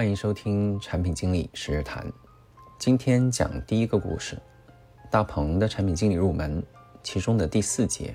[0.00, 2.10] 欢迎收听产品经理十日谈。
[2.78, 4.38] 今天讲第一个故事，
[5.10, 6.62] 大鹏的产品经理入门，
[7.02, 8.14] 其中的第四节，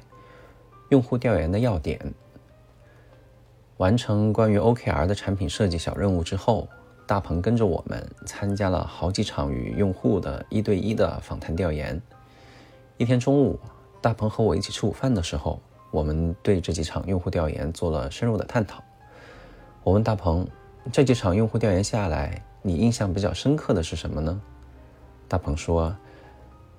[0.90, 2.12] 用户调研的要点。
[3.78, 6.68] 完成关于 OKR 的产品设计小任务之后，
[7.06, 12.02] 大鹏跟着我们参加了好几场与用户的一对一的访谈调研。
[12.98, 13.60] 一天中午，
[14.02, 15.62] 大鹏和我一起吃午饭的时候，
[15.92, 18.84] 我们对这几场用户调研做了深入的探讨。
[19.84, 20.48] 我问大鹏。
[20.92, 24.40] 这几场用户调研下来，你印象比较深刻的是什么呢？
[25.28, 25.94] 大鹏说：“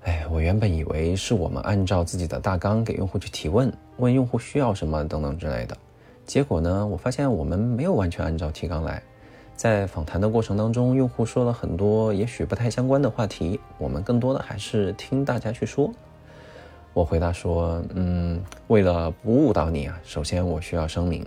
[0.06, 5.76] 哎，我原本以为是我们按照自己的大纲给用户去提问，问用户需要什么等等之类的。
[6.24, 9.02] 结果呢，我发现我们没有完全按照提纲来。
[9.56, 15.92] 在访谈的过程当中，用户说了很多也许不太相关的话题，我们更多的还是听大家去说。”
[16.94, 21.26] 我回答说：“嗯，为了不误导你啊，首先我需要声明。”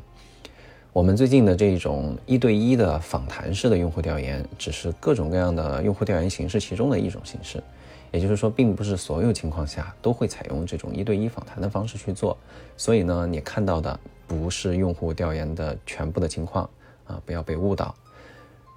[0.91, 7.61] 我们最近的这种一对一的访谈式的用户调研，只是各种各样的用户调研形式其中的一种形式，
[8.11, 12.35] 也就是说，并不是所有情况下都会采用这种一对一访谈的方式去做。
[12.75, 16.67] 所以呢，你看到的不是用户调研的全部的情况
[17.05, 17.93] 啊，不要被误导。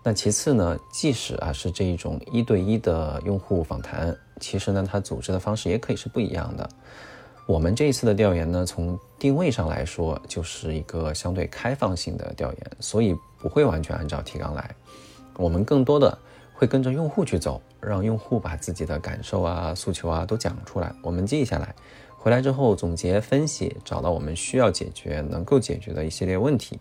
[0.04, 6.68] 那其次呢，即使啊是这一种一对一的用户访谈，其实呢，它组织的方式也可以是不一样的。
[7.52, 14.74] 我们这一次的调研呢，从定位上来说，就是一个相对开放性的调研，所以不会完全按照提纲来。
[15.36, 16.18] 我们更多的
[16.54, 21.74] 会跟着用户去走，让用户把自己的感受啊、诉求啊都讲出来，我们记下来，
[22.16, 26.80] 回来之后总结分析，找到我们需要解决、能够解决的一系列问题。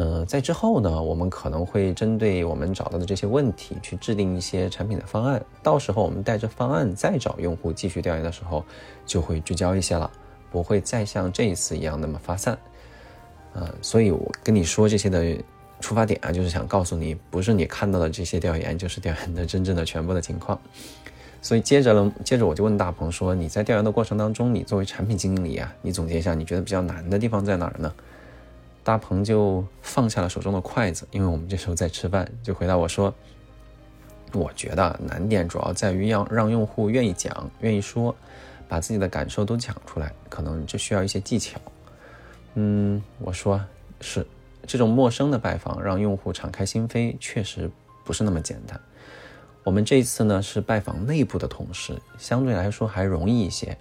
[0.00, 5.44] 呃，在之后呢，我们可能会针对我们找到的这些问题去制定一些产品的方案。
[5.62, 8.64] 到时候我们带着方案再找用户继续调研的时候，
[9.04, 10.10] 就会聚焦一些了，
[10.50, 12.56] 不会再像这一次一样那么发散。
[13.52, 15.36] 呃，所以我跟你说这些的
[15.80, 20.58] 出发点啊，就是想告诉你，不是你看到的这些调研就是调研的真正的全部的情况。
[21.42, 27.92] 所以接着呢，接着我就问大鹏说：“你在调研的过程当中，你作为产品经理啊，你总结一下，你觉得比较难的地方在哪儿呢？”
[28.82, 33.14] 大鹏就放下了手中的筷子，因为我们这时候在吃饭，就回答我说
[34.32, 38.14] ：“我觉得难点主要在于要让用户愿意讲、愿意说，
[38.68, 41.60] 把自己的感受都讲出来，可能这需要一些技巧。”
[42.54, 43.60] 嗯，我说
[44.00, 44.26] 是，
[44.66, 47.70] 这种陌生的拜访让用户敞开心扉，确实
[48.04, 48.80] 不是那么简单。
[49.62, 53.76] 我们这次呢是拜访内部的同事，相对来说还容易一些。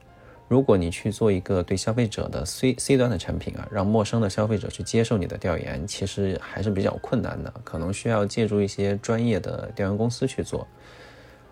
[0.50, 10.68] 如果你去做一个对消费者的 C C 端的产品啊，让陌生的消费者去接受你的调研，其实还是比较困难的，可能需要借助一些专业的调研公司去做。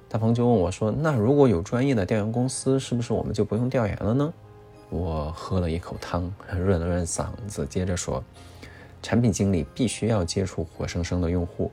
[0.09, 4.33] 大鹏就问我说：“那如果有专业的调研公司，是不是我们就不用调研了呢？”
[4.89, 8.23] 我喝了一口汤，润了润嗓子，接着说
[9.03, 11.69] ：“产品经理必须要接触活生生的用户，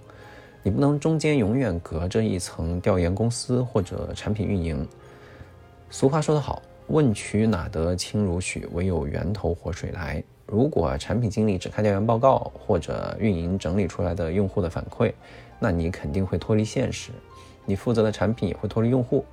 [0.63, 4.87] 你不能中间永远隔着一层调研公司或者产品运营。
[5.89, 8.69] 俗话说得好。”问渠哪得清如许？
[8.73, 10.23] 唯有源头活水来。
[10.47, 15.13] 如果产品经理只看调研报告或者运营整理出来的用户的反馈，
[15.59, 17.11] 那你肯定会脱离现实，
[17.65, 19.25] 你负责的产品也会脱离用户。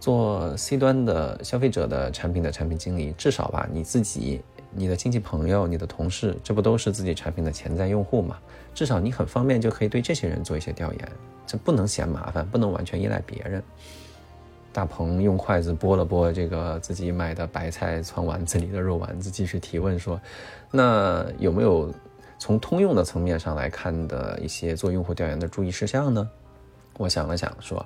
[0.00, 4.40] 做 C 端的消费者的产品的产品经理，至少吧，你自己、
[4.70, 8.38] 你的亲戚朋友、你的同事，这不都是自己产品的潜在用户吗？
[8.74, 11.12] 至少你很方便就可以对这些人做一些调研，
[11.46, 13.62] 这不能嫌麻烦，不能完全依赖别人。
[14.76, 20.20] 大鹏用筷子拨了拨这个自己买的白菜汆丸子里的肉丸子，继续提问说
[20.70, 21.90] ：“那有没有
[22.38, 26.28] 从通用的层面上来看的一些做用户调研的注意事项呢？”
[26.98, 27.82] 我想了想说：“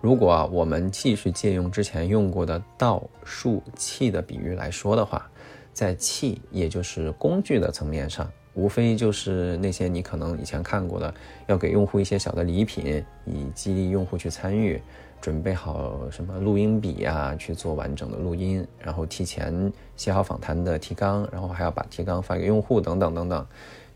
[0.00, 5.28] 如果我们继续借用之前用过的道、术、器的比喻来说的话，
[5.72, 11.12] 在器也就是工具的层面上，无非就是那些你可能以前看过的，
[11.48, 14.80] 要给用户一些小的礼品，以激励用户去参与。”
[15.20, 23.46] 准备好什么录音笔呀，去做完整的录音，然后提前写好访谈的提纲，然后还要把提纲发给用户，等等等等，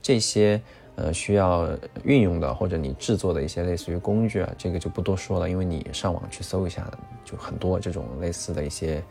[0.02, 0.60] 这些
[0.96, 1.68] 呃需要
[2.04, 6.90] 运用的或者你制作的一些类似于工具啊，这个就不多说了，因为你上网去搜一下，
[7.24, 9.02] 就很多这种类似的一些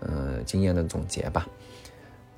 [0.00, 1.46] 呃经验的总结吧。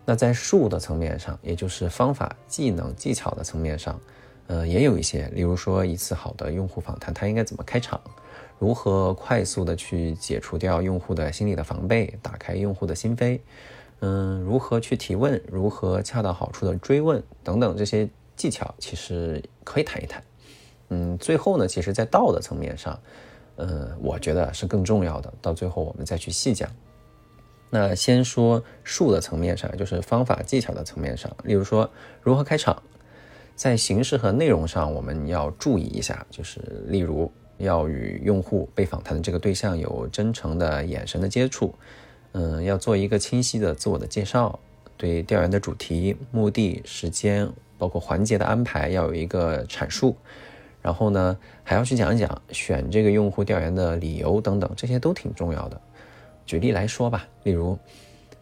[0.06, 4.00] 那在术的层面上，也就是方法、技能、技巧的层面上，
[4.46, 8.00] 呃，也有一些，例如说一次好的用户访谈，它应该怎么开场？
[8.58, 13.40] 如何快速的去解除掉用户的心理的防备，打开用户的心扉？
[14.00, 15.40] 嗯，如何去提问？
[15.46, 17.22] 如何恰到好处的追问？
[17.42, 20.22] 等等这些技巧，其实可以谈一谈。
[20.88, 22.98] 嗯，最后呢，其实，在道的层面上，
[23.56, 25.32] 呃，我觉得是更重要的。
[25.42, 26.70] 到最后，我们再去细讲。
[27.70, 31.88] 那先说术的层面上，就是方法技巧的层面上，例如说
[32.22, 32.82] 如何开场。
[33.54, 37.28] 在形式和内容上，我们要注意一下，就是例如
[37.58, 41.74] 要与用户被访谈的这个对象有真诚的眼神的接触，
[42.32, 44.58] 嗯，要做一个清晰的自我的介绍，
[44.96, 50.16] 对调研的主题、目的、时间，包括环节的安排要有一个阐述，
[50.80, 55.80] 然后呢，还要去讲一讲选这个用户调研的理由等等，这些都挺重要的。
[56.46, 57.78] 举例来说吧，例如，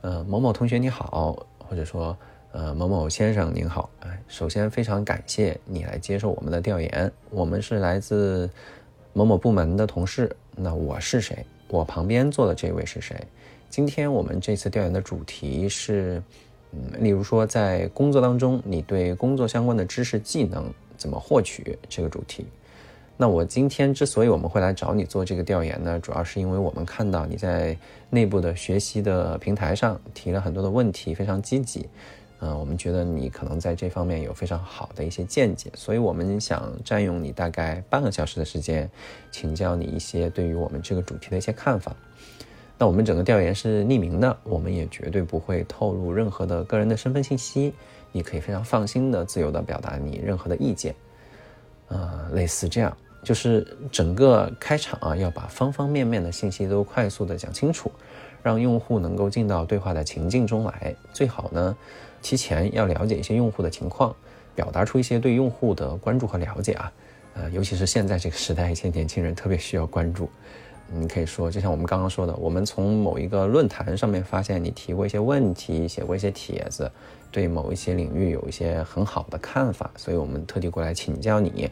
[0.01, 2.17] 呃，某某同学你好，或者说。
[2.53, 7.13] 呃，某某先生您好，哎，首先非常感谢你来接受我们的调研。
[7.29, 8.49] 我们是来自
[9.17, 10.31] 某某部门的同事。
[10.55, 11.43] 那我是谁？
[11.69, 13.17] 我旁边坐的这位是谁？
[13.71, 16.23] 今天我们这次调研的主题是，
[16.73, 22.45] 嗯，例如说在工作当中，你对工作相关的知识技能怎么获取这个主题。
[23.17, 27.75] 那我今天之所以我们会来找你做这个调研呢，主要是因为我们看到你在
[28.11, 31.89] 内部的学习的平台上提了很多的问题，非常积极。
[32.41, 38.91] 嗯，我们觉得你可能在这方面有非常好的一些见解，所以我们想占用你大概半个小时的时间，
[39.31, 41.97] 请教你一些对于我们这个主题的一些看法。
[42.79, 47.73] 那我们整个调研是匿名的，我们也绝对不会透露任何的个人的身份信息，
[48.13, 50.95] 你可以非常放心的、自由的表达你任何的意见。
[51.89, 57.91] 呃，类似这样，就是整个开场啊，要把方方面面的信息都快速的讲清楚，
[58.43, 61.77] 让用户能够进到对话的情境中来，最好呢。
[62.23, 64.15] 提前要了解一些用户的情况，
[64.55, 66.93] 表达出一些对用户的关注和了解啊，
[67.35, 70.29] 呃，尤其是现在这个时代，一些年轻人特别需要关注。
[70.89, 76.91] 你可以说，就像我们刚刚说的，我们从某一个论坛上面发现你提过一些问题，写过一些帖子，
[77.31, 81.71] 对某一些领域有一些很好的看法，所以我们特地过来请教你，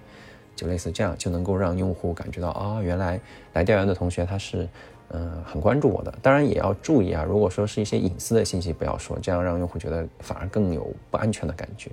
[0.55, 3.21] 就类似这样，就能够让用户感觉到啊，原来
[3.53, 4.69] 来调研的同学他是。
[5.11, 7.25] 嗯，很关注我的，当然也要注意啊。
[7.29, 11.91] 如果说是一些隐私的信息，不要说，这样让用户觉得反而更有不安全的感觉。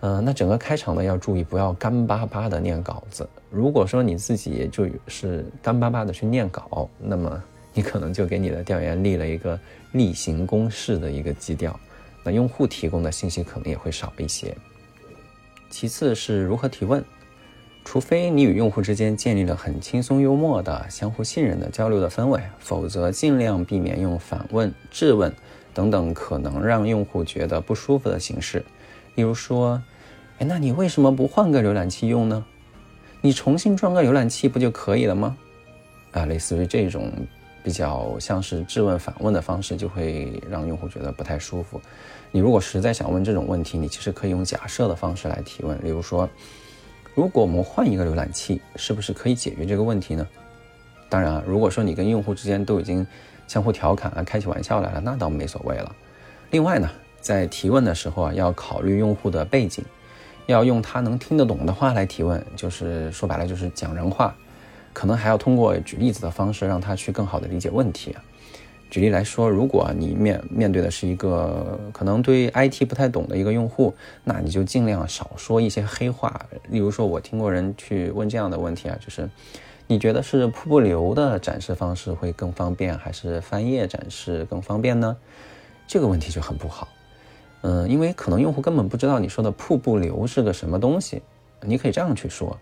[0.00, 3.28] 嗯，那整个开场呢，要注意不要干巴巴的念稿子。
[3.50, 7.42] 如果说你自己就是干巴巴的去念稿，那么
[7.72, 9.58] 你可能就给你的调研立了一个
[9.92, 11.80] 例行公事的一个基调，
[12.22, 14.54] 那用户提供的信息可能也会少一些。
[15.70, 17.02] 其次是如何提问。
[17.90, 25.34] 除非你与用户之间建立了很轻松幽默的、相互信任的交流的氛围，否则尽量避免用反问、质问
[25.72, 28.62] 等等可能让用户觉得不舒服的形式。
[29.14, 29.82] 例如说
[30.38, 32.44] ：“哎，那你为什么不换个浏览器用呢？
[33.22, 35.34] 你重新装个浏览器不就可以了吗？”
[36.12, 37.10] 啊，类似于这种
[37.64, 41.80] 比较像是质问反问的方式，就会让用户觉得不太舒服。
[42.32, 46.28] 你如果实在想问这种问题，你其实可以用假设的方式来提问，例如说。
[47.14, 50.26] 如果我们换一个浏览器，是不是可以解决这个问题呢？
[51.08, 53.06] 当然啊，如果说你跟用户之间都已经
[53.46, 55.94] 相互调侃啊、开起玩笑来了，那倒没所谓了。
[56.50, 56.88] 另外呢，
[57.20, 59.84] 在提问的时候啊，要考虑用户的背景，
[60.46, 64.36] 要用他能听得懂的话来提问，就是说白了就是讲人话，
[64.92, 68.22] 可能还要通过举例子的方式让他去更好的理解问题啊。
[68.90, 73.94] 举例来说，如果你面面对的是一个可能对 IT 不太懂的一个用户，
[74.24, 76.46] 那你就尽量少说一些黑话。
[76.70, 79.28] 例如说，我听过人去问这样的问题啊，就是
[79.86, 85.16] 你觉得是瀑布流的展示方式会更方便，还是翻页展示更方便呢？
[85.86, 86.88] 这个问题就很不好。
[87.62, 91.22] 嗯，因为可能用户根本不知道你说的瀑布流是个什么东西。
[91.60, 92.56] 你可以这样去说。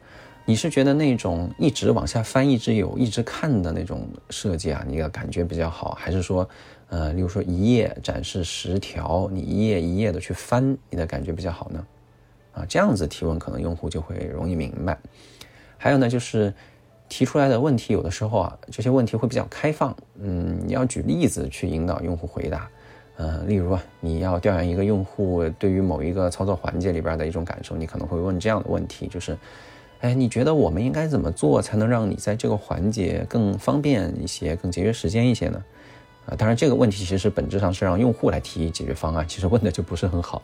[0.49, 6.49] 你是觉得那种一直往下翻，一直有，一直看的那种设计啊，你的感觉比较好，还是说，
[6.89, 11.85] 呃，例如说一页展示十条，你一页一页的去翻，你的感觉比较好呢？
[12.53, 14.97] 啊，这样子提问可能用户就会容易明白。
[15.77, 16.55] 还有呢，就是
[17.09, 22.71] 提出来的问题有的时候啊，这些问题会比较开放，嗯，你要举例子去引导用户回答，
[23.17, 29.37] 呃，例如啊，你要调研一个用户对于某一个操作环节里边的一种感受，你可能会问这样的问题，就是。
[30.01, 35.65] 哎，你觉得我们应该怎么做才能让你在这个环节更方便一些、更节约时间一些呢？
[36.27, 40.43] 啊，当然这个问题其实本质上是让用户来提解决方案，其实问的就不是很好，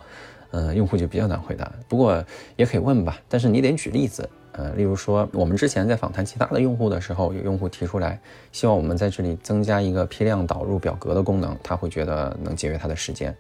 [0.53, 1.71] 嗯，用户就比较难回答。
[1.89, 2.25] 不过
[2.57, 8.21] 也可以问吧，但是你得举例子，呃，例如说我们之前在访谈其他的用户的时候，有用户提出来
[8.53, 13.35] 希望我们在这里增加一个批量导入表格的功能，他会觉得能节约他的时间。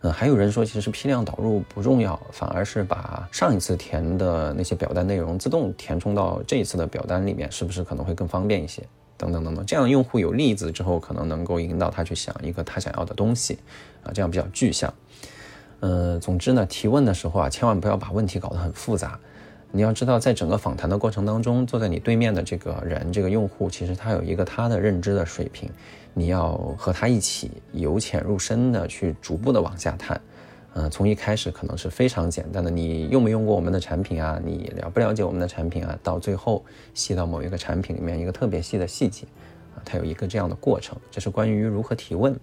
[0.00, 8.82] 嗯，还有人说，其实批量导入不重要，反而是把上一次填的那些表单内容自动填充到这一次的表单里面，是不是可能会更方便一些？
[9.16, 13.58] 等等等等，这样用户有例子之后，可能能够引导他去想一个他想要的东西，
[14.04, 14.94] 啊，这样比较具象。
[15.80, 19.18] 呃，总之呢，提问的时候啊，千万不要把问题搞得很复杂。
[19.70, 25.70] 你要知道，在整个访谈的过程当中，坐在你对面的这个人，这个用户，其实他有一个他的认知的水平。
[26.14, 30.20] 你要和他一起由浅入深的去逐步的往下探，
[30.74, 34.40] 嗯，从一开始可能是非常简单的，你用没用过我们的产品啊？
[34.44, 35.96] 你了不了解我们的产品啊？
[36.02, 39.26] 到最后细到某一个产品里面一个特别细的细节
[39.76, 40.98] 啊，它有一个这样的过程。
[41.10, 42.34] 这是关于如何提问。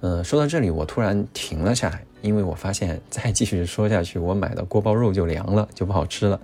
[0.00, 6.40] 嗯，说到这里我突然停了下来，因为我发现再继续说下去，我买的锅包肉就凉了，就不好吃了。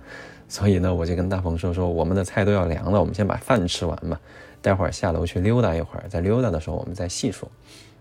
[0.47, 4.19] 所以呢，我就跟大鹏说说，我们的菜都要凉了，我们先把饭吃完吧。
[4.61, 7.49] 待会儿下楼去溜达一会儿，在溜达的时候我们再细说。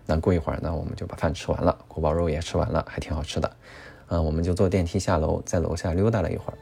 [0.07, 3.51] 那过一会儿呢，我们就把饭吃完了，锅包肉也吃完了，还挺好吃的。
[4.09, 6.59] 嗯，我们就坐电梯下楼，在楼下溜达了一会儿。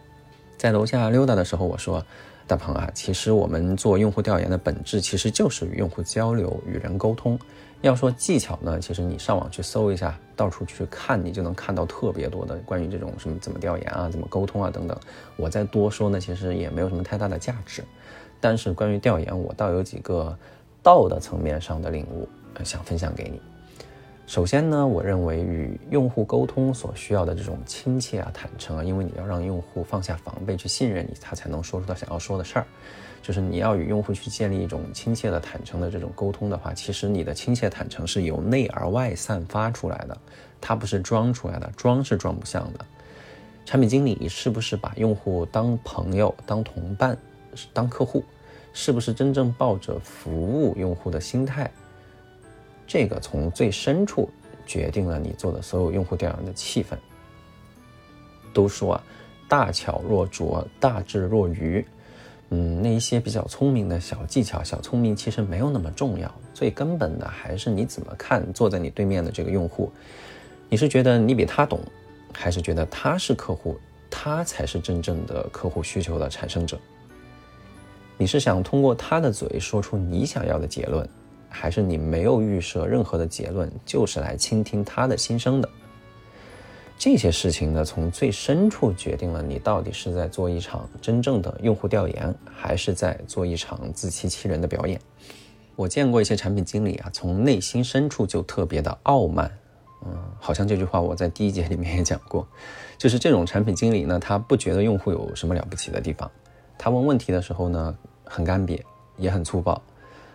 [0.56, 2.04] 在楼下溜达的时候，我说
[2.46, 7.38] ：“大鹏啊，其实我们做用户调研的本质其实就是与用户交流、与人沟通。
[7.80, 14.96] 要说技巧呢，其实你上网去搜一下，到处去看，你就能看到特别多的关于这种什么怎么调研啊、怎么沟通啊等等。
[15.36, 17.82] 我再多说呢，其实也没有什么太大的价值。
[18.40, 20.36] 但是关于调研，我倒有几个
[20.82, 22.28] 道的层面上的领悟。”
[22.62, 23.51] 想分享给你。
[24.32, 32.66] 首先呢，我认为与用户沟通所需要的这种亲切啊、坦诚啊，因为你要让用户放下防备去信任你，他才能说出他想要说的事儿。
[33.20, 40.16] 就是你要与用户去建立一种亲切的、坦诚的这种沟通的话，其实你的亲切坦诚是由内而外散发出来的，
[40.62, 42.82] 它不是装出来的，装是装不像的。
[43.66, 47.14] 产品经理是不是把用户当朋友、当同伴、
[47.74, 48.24] 当客户？
[48.72, 51.70] 是不是真正抱着服务用户的心态？
[52.86, 54.28] 这个从最深处
[54.66, 56.96] 决定了你做的所有用户调研的气氛。
[58.52, 59.04] 都说啊，
[59.48, 61.84] 大巧若拙，大智若愚。
[62.50, 66.30] 嗯，那一些比较聪明的小技巧、小聪明其实没有那么重要。
[66.52, 69.90] 最根本的还是你怎么看坐在你对面的这个用户。
[70.68, 71.80] 你是觉得你比他懂，
[72.30, 73.78] 还是觉得他是客户，
[74.10, 76.78] 他才是真正的客户需求的产生者？
[78.18, 81.08] 你是想通过他的嘴说出你想要的结论？
[81.52, 85.68] 还是你没有预设任何的结论，就是来倾听他的心声的。
[86.98, 95.00] 这些事情呢，从最深处决定了你到底是在做一场真正的用户调研，还是在做一场自欺欺人的表演。
[95.74, 99.50] 我见过一些产品经理啊，从内心深处就特别的傲慢。
[100.04, 102.46] 嗯，好像这句话我在第一节里面也讲过，
[102.98, 106.30] 就是这种产品经理呢，他不觉得用户有什么了不起的地方，
[106.78, 108.80] 他问问题的时候呢，很干瘪，
[109.16, 109.80] 也很粗暴。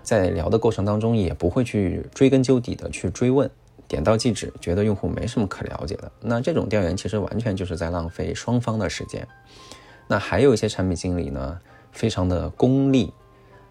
[0.07, 3.49] 在聊的过程当中，也不会去追根究底的去追问，
[3.89, 6.09] 点到即止，觉得用户没什么可了解的。
[6.21, 9.27] 那这种调研其实完全就是在浪费双方的时间。
[10.07, 11.59] 那还有一些产品经理呢，
[11.91, 13.11] 非常的功利，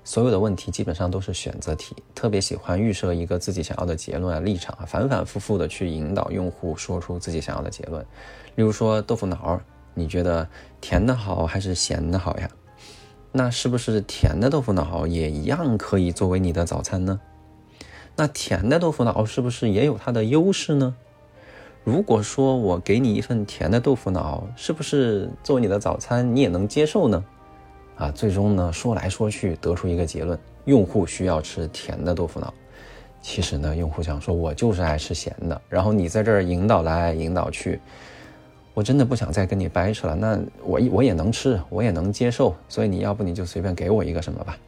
[0.05, 8.05] 所有的问题基本上都是选择题，特别喜欢预设一个自己想要的结论啊、立场啊，反反复复的去引导用户说出自己想要的结论。
[8.57, 9.59] 例如说豆腐脑，
[9.95, 10.47] 你觉得
[10.83, 12.50] 甜的好还是咸的好呀？
[13.33, 17.21] 那是不是甜的豆腐脑也一样可以作为你的早餐呢？
[18.16, 20.95] 那甜的豆腐脑是不是也有它的优势呢？
[21.85, 27.25] 如果说我给你一份甜的豆腐脑，是不是作为你的早餐你也能接受呢？
[27.97, 32.52] 啊，最终呢说来说去得出一个结论：用户需要吃甜的豆腐脑。
[33.21, 37.80] 其实呢，用户想说我就是爱吃咸的，然后你在这儿引导来引导去。
[38.76, 44.59] 我真的不想再跟你掰扯了，那我我也能吃，我也能接受，所以你要不你就随便给我一个什么吧，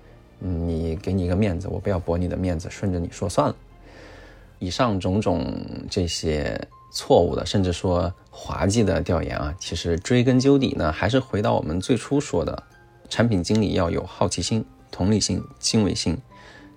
[0.40, 3.54] 嗯，你给你一个面子，我不要驳你的面子，顺着你说算了。
[4.60, 5.54] 以上种种
[5.90, 6.58] 这些
[6.90, 12.62] 错误的，甚至说滑稽的调研啊，其实追根究底呢，还是回到我们最初说的，
[13.10, 16.16] 产品经理要有好奇心、同理心、敬畏心，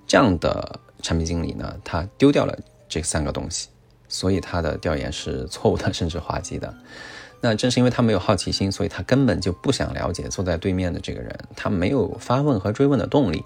[0.06, 2.54] 这样的产品经理呢，他丢掉了
[2.90, 3.70] 这三个东西，
[4.10, 6.74] 所以他的调研是错误的，甚至滑稽的。
[7.42, 13.44] 那正是因为他没有好奇心，所以他根本就不想了解坐在对面的这个人，他没有发问和追问的动力。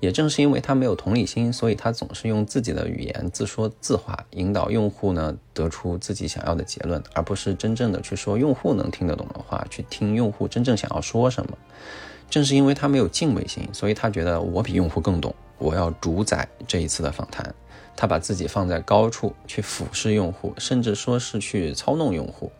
[0.00, 11.58] 也正是因为他没有同理心，所以他总是用自己的语言自说自话，引导用户呢得出自己想要的结论，而不是真正的去说用户能听得懂的话，去听用户真正想要说什么。
[12.30, 17.54] 正是因为他没有敬畏心，所以他觉得我比用户更懂，我要主宰这一次的访谈。
[17.94, 22.50] 他把自己放在高处去俯视用户，甚至说是去操弄用户。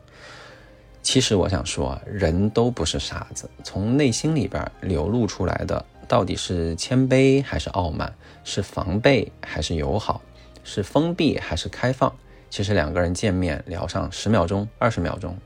[1.02, 8.14] 其实我想说，人都不是傻子，从内心里边流露出来的，到底是谦卑还是傲慢，
[8.44, 10.20] 是防备还是友好，
[10.62, 12.12] 是封闭还是开放？
[12.50, 15.36] 其实两个人见面聊上十秒钟、二十秒钟，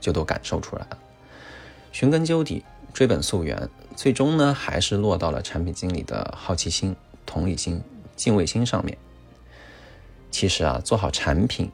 [0.00, 0.98] 就都感受出来了。
[1.92, 2.64] 寻根究底，
[2.94, 7.82] 追本溯源，最终呢，还是落到了产品经理的好奇心、同理心、
[8.16, 8.96] 敬畏心上面。
[10.30, 11.70] 其实啊，做好产品。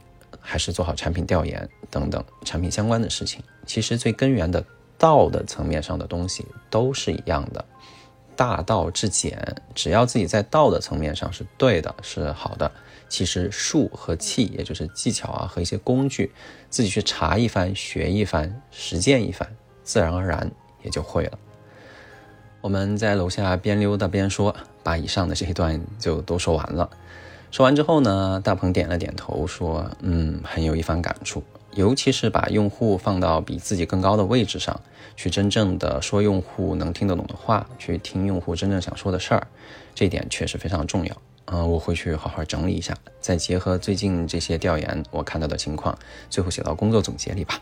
[0.50, 4.64] 还是做好产品调研等等产品相关的事情，其实最根源的
[4.96, 7.62] 道的层面上的东西都是一样的。
[8.34, 9.36] 大道至简，
[9.74, 12.70] 只要自己在道的层面上是对的，是好的，
[13.10, 16.32] 其实术和器，也就是技巧啊和一些工具，
[16.70, 19.46] 自己去查一番、学一番、实践一番，
[19.82, 20.50] 自然而然
[20.82, 21.38] 也就会了。
[22.62, 26.88] 我们在楼下边溜达边说，把以上的这一段就都说完了。
[27.50, 31.42] 说完之后呢，大鹏点了点头，说：“嗯，很有一番感触。
[31.74, 34.78] 尤其是把用户放到比自己更高的位置上，
[35.16, 39.46] 去真正的说用户能听得懂的话，去听用户真正想说的事儿，
[39.94, 41.16] 这点确实非常重要。
[41.46, 45.96] 嗯，我会去好好整理一下，再结合最近这些调研我看到的情况，
[46.28, 47.60] 最后写到工作总结里吧。”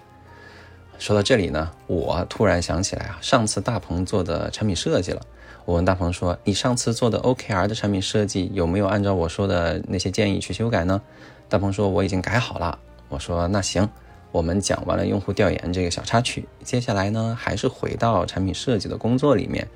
[0.99, 5.21] 说到这里呢，我突然想起来啊，上次大鹏做的产品设计了。
[5.66, 11.02] 我问大鹏说：“你上次做的 OKR 的产品设计有没有按照我说的那些建议去修改呢？”
[11.50, 12.78] 大鹏说：“我已经改好了。”
[13.11, 13.88] 我说：“那行，
[14.30, 19.66] 我们讲完了用户调研这个小插曲，接下来呢，还是回到产品设计的工作里面。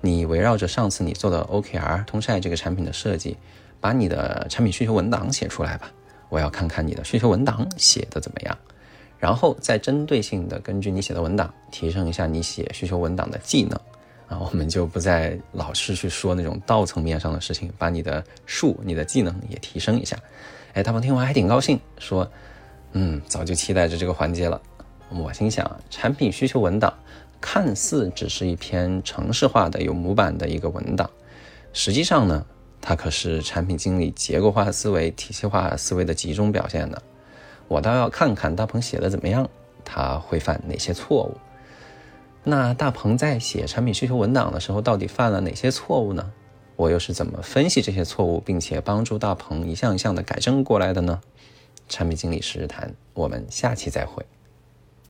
[0.00, 3.36] 你围绕着上次你做的 OKR 通晒这个产品的设计，
[3.80, 5.92] 把你的产品需求文档写出来吧。
[6.28, 8.58] 我要看看你的需求文档写的怎么样。”
[9.20, 13.78] 然后再针对性的根据你写的文档提升一下你写需求文档的技能
[14.28, 20.18] 啊，我们就不再老是去说那种道层面上的事情，把你的术、你的技能也提升一下。
[20.74, 22.30] 哎，大鹏听完还挺高兴，说
[22.92, 24.60] ：“嗯，早就期待着这个环节了。”
[25.10, 26.92] 我心想，产品需求文档
[27.40, 31.08] 看似只是一篇程式化的有模板的一个文档，
[31.72, 32.44] 实际上呢，
[32.82, 36.98] 它可是产品经理结构化思维、体系化思维的集中表现呢。
[37.66, 39.48] 我倒要看看大鹏写的怎么样，
[39.82, 41.34] 他会犯哪些错误？
[42.48, 46.32] 那大鹏在写产品需求文档的时候，到底犯了哪些错误呢？
[46.76, 51.20] 我又是怎么分析这些错误，并且帮助大鹏一项一项的改正过来的呢？
[51.90, 54.24] 产品经理实时谈，我们下期再会。